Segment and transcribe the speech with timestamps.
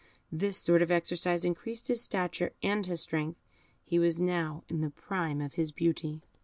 [0.31, 3.37] This sort of exercise increased his stature and his strength.
[3.83, 6.23] He was now in the prime of his beauty.